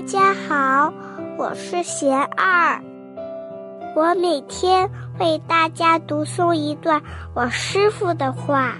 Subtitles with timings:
[0.00, 0.94] 大家好，
[1.36, 2.80] 我是贤二。
[3.94, 7.02] 我每天为大家读诵一段
[7.34, 8.78] 我师傅的话，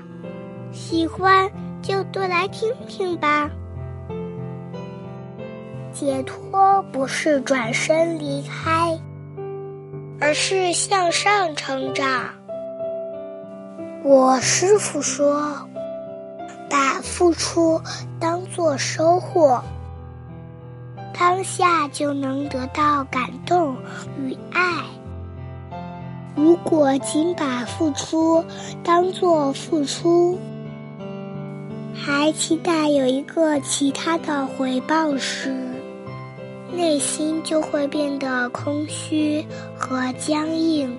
[0.72, 1.50] 喜欢
[1.82, 3.50] 就多来听听吧。
[5.92, 8.98] 解脱不是转身离开，
[10.22, 12.30] 而是向上成长。
[14.02, 15.68] 我师傅说
[16.70, 17.78] ：“把付出
[18.18, 19.62] 当做收获。”
[21.20, 23.76] 当下就能得到感动
[24.18, 24.82] 与爱。
[26.34, 28.42] 如果仅把付出
[28.82, 30.38] 当做付出，
[31.94, 35.54] 还期待有一个其他的回报时，
[36.72, 39.44] 内心就会变得空虚
[39.76, 40.96] 和僵硬。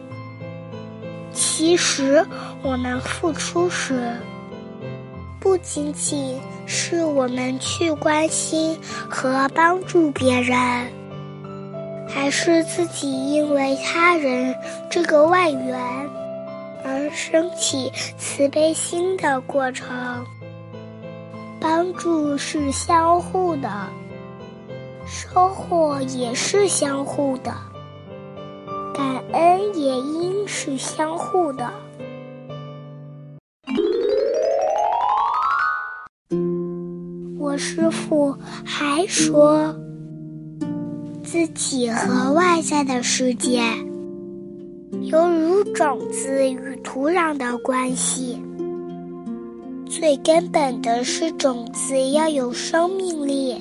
[1.33, 2.23] 其实，
[2.61, 4.15] 我们付出时，
[5.41, 8.77] 不仅仅是我们去关心
[9.09, 10.55] 和帮助别人，
[12.07, 14.55] 还是自己因为他人
[14.87, 15.75] 这个外援
[16.85, 20.23] 而升起慈悲心的过程。
[21.59, 23.67] 帮助是相互的，
[25.07, 27.51] 收获也是相互的，
[28.93, 31.67] 感恩也应是相互的。
[37.51, 39.75] 我师傅还说，
[41.21, 43.61] 自己和外在的世界
[45.01, 48.41] 犹如种子与土壤的关系。
[49.85, 53.57] 最根本的是，种子要有生命力，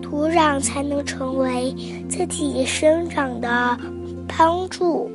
[0.00, 1.70] 土壤才能成为
[2.08, 3.76] 自己生长的
[4.26, 5.10] 帮助。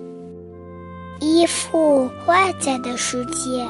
[1.20, 3.68] 依附外在的世界。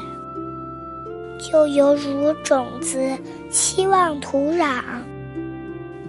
[1.40, 2.98] 就犹如种子
[3.50, 4.82] 期望土壤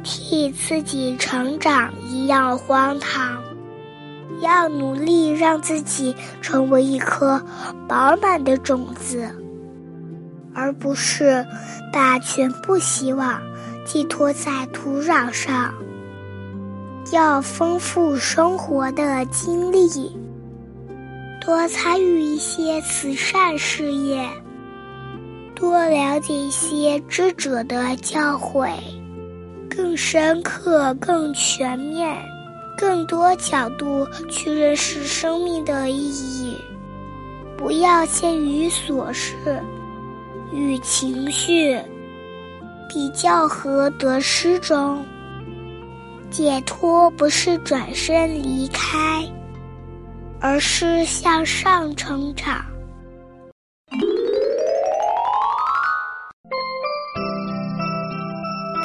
[0.03, 3.41] 替自己成长一样荒唐，
[4.41, 7.41] 要努力让自己成为一颗
[7.87, 9.29] 饱满的种子，
[10.53, 11.45] 而不是
[11.93, 13.41] 把全部希望
[13.85, 15.73] 寄托在土壤上。
[17.11, 20.15] 要丰富生活的经历，
[21.41, 24.29] 多参与一些慈善事业。
[25.59, 28.77] 多了解一些智者的教诲，
[29.69, 32.17] 更深刻、更全面、
[32.77, 36.57] 更多角度去认识生命的意义。
[37.57, 39.35] 不要陷于琐事
[40.53, 41.77] 与情绪
[42.87, 45.03] 比较和得失中。
[46.31, 49.27] 解脱不是转身离开，
[50.39, 52.63] 而是向上成长。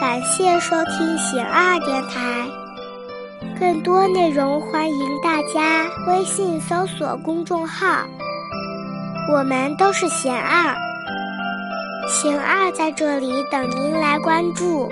[0.07, 2.47] 感谢收听贤二电台，
[3.59, 8.05] 更多内容欢迎大家微信搜索公众号
[9.33, 10.77] “我们都是贤二”，
[12.07, 14.91] 贤二在这里等您来关注。